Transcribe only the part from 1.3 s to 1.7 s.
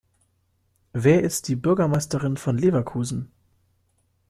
die